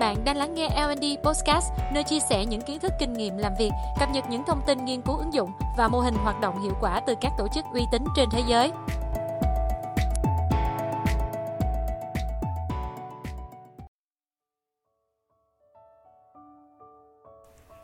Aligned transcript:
Bạn 0.00 0.24
đang 0.24 0.36
lắng 0.36 0.54
nghe 0.54 0.68
L&D 0.68 1.04
Podcast, 1.24 1.72
nơi 1.92 2.02
chia 2.04 2.18
sẻ 2.30 2.44
những 2.46 2.60
kiến 2.60 2.78
thức 2.78 2.92
kinh 3.00 3.12
nghiệm 3.12 3.38
làm 3.38 3.52
việc, 3.58 3.70
cập 4.00 4.08
nhật 4.10 4.24
những 4.30 4.42
thông 4.46 4.60
tin 4.66 4.84
nghiên 4.84 5.02
cứu 5.02 5.16
ứng 5.16 5.34
dụng 5.34 5.50
và 5.78 5.88
mô 5.88 6.00
hình 6.00 6.14
hoạt 6.14 6.40
động 6.40 6.62
hiệu 6.62 6.72
quả 6.80 7.00
từ 7.06 7.14
các 7.20 7.32
tổ 7.38 7.48
chức 7.54 7.64
uy 7.72 7.82
tín 7.92 8.04
trên 8.16 8.28
thế 8.32 8.42
giới. 8.48 8.70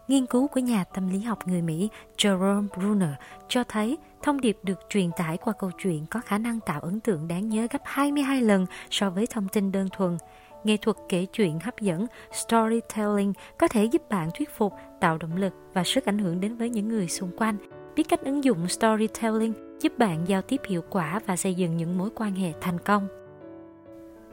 Nghiên 0.08 0.26
cứu 0.26 0.48
của 0.48 0.60
nhà 0.60 0.84
tâm 0.84 1.08
lý 1.08 1.20
học 1.20 1.38
người 1.46 1.62
Mỹ 1.62 1.88
Jerome 2.16 2.68
Bruner 2.76 3.10
cho 3.48 3.64
thấy 3.64 3.98
thông 4.22 4.40
điệp 4.40 4.58
được 4.62 4.80
truyền 4.88 5.10
tải 5.16 5.36
qua 5.36 5.52
câu 5.58 5.70
chuyện 5.82 6.06
có 6.06 6.20
khả 6.20 6.38
năng 6.38 6.60
tạo 6.60 6.80
ấn 6.80 7.00
tượng 7.00 7.28
đáng 7.28 7.48
nhớ 7.48 7.66
gấp 7.70 7.82
22 7.84 8.40
lần 8.40 8.66
so 8.90 9.10
với 9.10 9.26
thông 9.26 9.48
tin 9.48 9.72
đơn 9.72 9.88
thuần. 9.92 10.18
Nghệ 10.64 10.76
thuật 10.76 10.96
kể 11.08 11.26
chuyện 11.26 11.58
hấp 11.60 11.80
dẫn, 11.80 12.06
storytelling 12.32 13.32
có 13.58 13.68
thể 13.68 13.84
giúp 13.84 14.08
bạn 14.08 14.30
thuyết 14.38 14.50
phục, 14.56 14.72
tạo 15.00 15.18
động 15.18 15.36
lực 15.36 15.52
và 15.74 15.84
sức 15.84 16.04
ảnh 16.04 16.18
hưởng 16.18 16.40
đến 16.40 16.56
với 16.56 16.70
những 16.70 16.88
người 16.88 17.08
xung 17.08 17.30
quanh. 17.36 17.56
Biết 17.96 18.02
cách 18.08 18.20
ứng 18.24 18.44
dụng 18.44 18.68
storytelling 18.68 19.52
giúp 19.80 19.98
bạn 19.98 20.28
giao 20.28 20.42
tiếp 20.42 20.60
hiệu 20.68 20.82
quả 20.90 21.20
và 21.26 21.36
xây 21.36 21.54
dựng 21.54 21.76
những 21.76 21.98
mối 21.98 22.10
quan 22.14 22.34
hệ 22.34 22.52
thành 22.60 22.78
công. 22.78 23.08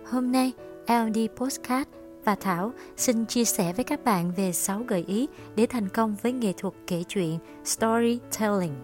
Hôm 0.06 0.32
nay, 0.32 0.52
LD 0.88 1.18
Postcard 1.36 1.90
và 2.26 2.36
Thảo 2.36 2.72
xin 2.98 3.26
chia 3.26 3.46
sẻ 3.46 3.74
với 3.74 3.86
các 3.86 4.04
bạn 4.04 4.32
về 4.36 4.52
6 4.52 4.84
gợi 4.88 5.04
ý 5.08 5.28
để 5.56 5.66
thành 5.66 5.90
công 5.90 6.16
với 6.22 6.32
nghệ 6.32 6.54
thuật 6.58 6.74
kể 6.88 7.04
chuyện 7.08 7.40
storytelling. 7.66 8.76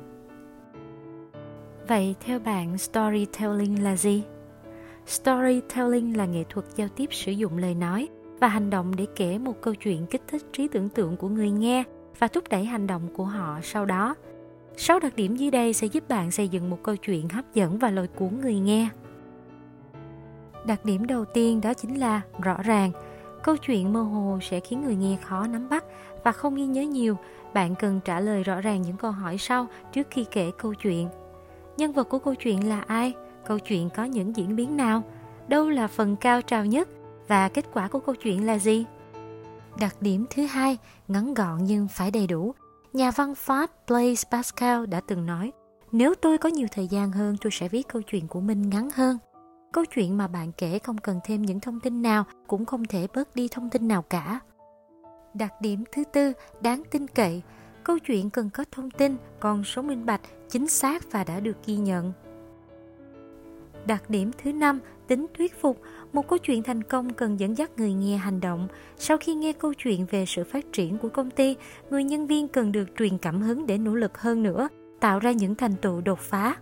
Vậy 1.87 2.15
theo 2.25 2.39
bạn 2.39 2.77
storytelling 2.77 3.83
là 3.83 3.95
gì? 3.95 4.23
Storytelling 5.07 6.17
là 6.17 6.25
nghệ 6.25 6.43
thuật 6.49 6.65
giao 6.75 6.87
tiếp 6.87 7.09
sử 7.11 7.31
dụng 7.31 7.57
lời 7.57 7.75
nói 7.75 8.07
và 8.39 8.47
hành 8.47 8.69
động 8.69 8.95
để 8.95 9.05
kể 9.15 9.37
một 9.37 9.61
câu 9.61 9.75
chuyện 9.75 10.05
kích 10.05 10.21
thích 10.27 10.43
trí 10.53 10.67
tưởng 10.67 10.89
tượng 10.89 11.17
của 11.17 11.29
người 11.29 11.51
nghe 11.51 11.83
và 12.19 12.27
thúc 12.27 12.43
đẩy 12.49 12.65
hành 12.65 12.87
động 12.87 13.07
của 13.13 13.25
họ 13.25 13.59
sau 13.63 13.85
đó. 13.85 14.15
Sáu 14.77 14.99
đặc 14.99 15.15
điểm 15.15 15.35
dưới 15.35 15.51
đây 15.51 15.73
sẽ 15.73 15.87
giúp 15.87 16.09
bạn 16.09 16.31
xây 16.31 16.47
dựng 16.47 16.69
một 16.69 16.77
câu 16.83 16.95
chuyện 16.95 17.29
hấp 17.29 17.53
dẫn 17.53 17.79
và 17.79 17.91
lôi 17.91 18.07
cuốn 18.07 18.39
người 18.41 18.59
nghe. 18.59 18.89
Đặc 20.65 20.85
điểm 20.85 21.07
đầu 21.07 21.25
tiên 21.25 21.61
đó 21.61 21.73
chính 21.73 21.99
là 21.99 22.21
rõ 22.41 22.57
ràng. 22.63 22.91
Câu 23.43 23.57
chuyện 23.57 23.93
mơ 23.93 24.01
hồ 24.01 24.39
sẽ 24.41 24.59
khiến 24.59 24.83
người 24.83 24.95
nghe 24.95 25.17
khó 25.23 25.47
nắm 25.47 25.69
bắt 25.69 25.85
và 26.23 26.31
không 26.31 26.55
ghi 26.55 26.65
nhớ 26.65 26.81
nhiều. 26.81 27.17
Bạn 27.53 27.75
cần 27.75 27.99
trả 28.05 28.19
lời 28.19 28.43
rõ 28.43 28.61
ràng 28.61 28.81
những 28.81 28.97
câu 28.97 29.11
hỏi 29.11 29.37
sau 29.37 29.67
trước 29.93 30.07
khi 30.11 30.25
kể 30.31 30.51
câu 30.57 30.73
chuyện. 30.73 31.09
Nhân 31.77 31.91
vật 31.91 32.03
của 32.03 32.19
câu 32.19 32.35
chuyện 32.35 32.69
là 32.69 32.81
ai? 32.87 33.13
Câu 33.45 33.59
chuyện 33.59 33.89
có 33.89 34.03
những 34.03 34.35
diễn 34.35 34.55
biến 34.55 34.77
nào, 34.77 35.03
đâu 35.47 35.69
là 35.69 35.87
phần 35.87 36.15
cao 36.15 36.41
trào 36.41 36.65
nhất 36.65 36.89
và 37.27 37.49
kết 37.49 37.65
quả 37.73 37.87
của 37.87 37.99
câu 37.99 38.15
chuyện 38.15 38.45
là 38.45 38.57
gì. 38.57 38.85
Đặc 39.79 39.95
điểm 40.01 40.25
thứ 40.29 40.45
hai, 40.45 40.77
ngắn 41.07 41.33
gọn 41.33 41.63
nhưng 41.63 41.87
phải 41.87 42.11
đầy 42.11 42.27
đủ. 42.27 42.53
Nhà 42.93 43.11
văn 43.11 43.35
Pháp 43.35 43.69
Blaise 43.87 44.27
Pascal 44.31 44.85
đã 44.85 45.01
từng 45.07 45.25
nói, 45.25 45.51
nếu 45.91 46.15
tôi 46.15 46.37
có 46.37 46.49
nhiều 46.49 46.67
thời 46.71 46.87
gian 46.87 47.11
hơn 47.11 47.35
tôi 47.41 47.51
sẽ 47.51 47.67
viết 47.67 47.87
câu 47.87 48.01
chuyện 48.01 48.27
của 48.27 48.41
mình 48.41 48.69
ngắn 48.69 48.89
hơn. 48.95 49.17
Câu 49.73 49.85
chuyện 49.85 50.17
mà 50.17 50.27
bạn 50.27 50.51
kể 50.57 50.79
không 50.79 50.97
cần 50.97 51.19
thêm 51.23 51.41
những 51.41 51.59
thông 51.59 51.79
tin 51.79 52.01
nào, 52.01 52.23
cũng 52.47 52.65
không 52.65 52.85
thể 52.85 53.07
bớt 53.13 53.35
đi 53.35 53.47
thông 53.47 53.69
tin 53.69 53.87
nào 53.87 54.01
cả. 54.01 54.39
Đặc 55.33 55.53
điểm 55.61 55.83
thứ 55.91 56.03
tư, 56.13 56.33
đáng 56.61 56.83
tin 56.91 57.07
cậy. 57.07 57.41
Câu 57.83 57.99
chuyện 57.99 58.29
cần 58.29 58.49
có 58.49 58.63
thông 58.71 58.91
tin, 58.91 59.17
con 59.39 59.63
số 59.63 59.81
minh 59.81 60.05
bạch, 60.05 60.21
chính 60.49 60.67
xác 60.67 61.11
và 61.11 61.23
đã 61.23 61.39
được 61.39 61.57
ghi 61.65 61.75
nhận. 61.75 62.13
Đặc 63.85 64.09
điểm 64.09 64.31
thứ 64.43 64.53
năm, 64.53 64.79
tính 65.07 65.25
thuyết 65.37 65.61
phục. 65.61 65.81
Một 66.13 66.27
câu 66.27 66.39
chuyện 66.39 66.63
thành 66.63 66.83
công 66.83 67.13
cần 67.13 67.39
dẫn 67.39 67.57
dắt 67.57 67.71
người 67.77 67.93
nghe 67.93 68.17
hành 68.17 68.39
động. 68.39 68.67
Sau 68.97 69.17
khi 69.17 69.35
nghe 69.35 69.53
câu 69.53 69.73
chuyện 69.73 70.05
về 70.11 70.25
sự 70.27 70.43
phát 70.43 70.65
triển 70.73 70.97
của 70.97 71.09
công 71.09 71.31
ty, 71.31 71.55
người 71.89 72.03
nhân 72.03 72.27
viên 72.27 72.47
cần 72.47 72.71
được 72.71 72.85
truyền 72.97 73.17
cảm 73.17 73.41
hứng 73.41 73.67
để 73.67 73.77
nỗ 73.77 73.95
lực 73.95 74.17
hơn 74.17 74.43
nữa, 74.43 74.69
tạo 74.99 75.19
ra 75.19 75.31
những 75.31 75.55
thành 75.55 75.75
tựu 75.81 76.01
đột 76.01 76.19
phá. 76.19 76.55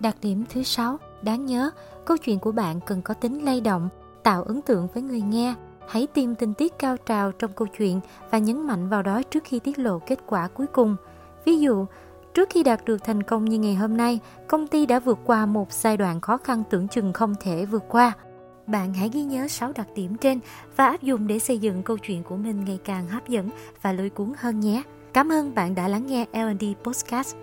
Đặc 0.00 0.16
điểm 0.22 0.44
thứ 0.50 0.62
sáu, 0.62 0.98
đáng 1.22 1.46
nhớ, 1.46 1.70
câu 2.04 2.16
chuyện 2.16 2.38
của 2.38 2.52
bạn 2.52 2.80
cần 2.86 3.02
có 3.02 3.14
tính 3.14 3.44
lay 3.44 3.60
động, 3.60 3.88
tạo 4.22 4.42
ấn 4.42 4.62
tượng 4.62 4.88
với 4.94 5.02
người 5.02 5.20
nghe. 5.20 5.54
Hãy 5.88 6.06
tìm 6.06 6.34
tình 6.34 6.54
tiết 6.54 6.78
cao 6.78 6.96
trào 6.96 7.32
trong 7.32 7.52
câu 7.56 7.68
chuyện 7.78 8.00
và 8.30 8.38
nhấn 8.38 8.66
mạnh 8.66 8.88
vào 8.88 9.02
đó 9.02 9.22
trước 9.22 9.44
khi 9.44 9.58
tiết 9.58 9.78
lộ 9.78 9.98
kết 9.98 10.18
quả 10.26 10.48
cuối 10.48 10.66
cùng. 10.66 10.96
Ví 11.44 11.58
dụ, 11.58 11.86
Trước 12.34 12.50
khi 12.50 12.62
đạt 12.62 12.84
được 12.84 13.04
thành 13.04 13.22
công 13.22 13.44
như 13.44 13.58
ngày 13.58 13.74
hôm 13.74 13.96
nay, 13.96 14.18
công 14.48 14.66
ty 14.66 14.86
đã 14.86 15.00
vượt 15.00 15.18
qua 15.24 15.46
một 15.46 15.72
giai 15.72 15.96
đoạn 15.96 16.20
khó 16.20 16.36
khăn 16.36 16.62
tưởng 16.70 16.88
chừng 16.88 17.12
không 17.12 17.34
thể 17.40 17.64
vượt 17.64 17.84
qua. 17.88 18.12
Bạn 18.66 18.94
hãy 18.94 19.10
ghi 19.12 19.22
nhớ 19.22 19.48
6 19.48 19.72
đặc 19.72 19.86
điểm 19.94 20.16
trên 20.16 20.40
và 20.76 20.86
áp 20.86 21.02
dụng 21.02 21.26
để 21.26 21.38
xây 21.38 21.58
dựng 21.58 21.82
câu 21.82 21.98
chuyện 21.98 22.22
của 22.22 22.36
mình 22.36 22.64
ngày 22.64 22.78
càng 22.84 23.06
hấp 23.06 23.28
dẫn 23.28 23.50
và 23.82 23.92
lôi 23.92 24.10
cuốn 24.10 24.32
hơn 24.38 24.60
nhé. 24.60 24.82
Cảm 25.12 25.32
ơn 25.32 25.54
bạn 25.54 25.74
đã 25.74 25.88
lắng 25.88 26.06
nghe 26.06 26.26
L&D 26.32 26.64
Podcast. 26.84 27.36